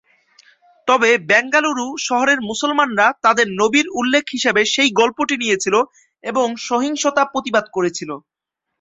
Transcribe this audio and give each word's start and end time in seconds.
তবে, 0.87 1.09
বেঙ্গালুরু 1.29 1.87
শহরের 2.07 2.39
মুসলমানরা 2.49 3.07
তাদের 3.23 3.47
নবীর 3.59 3.87
উল্লেখ 3.99 4.23
হিসাবে 4.31 4.61
সেই 4.73 4.89
গল্পটি 4.99 5.35
নিয়েছিল 5.37 5.75
এবং 6.23 6.47
সহিংসতার 6.67 7.31
প্রতিবাদ 7.33 7.65
করেছিল। 7.73 8.09